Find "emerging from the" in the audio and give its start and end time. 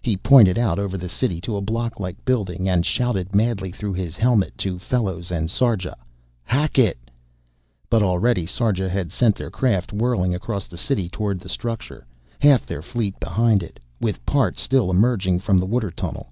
14.90-15.66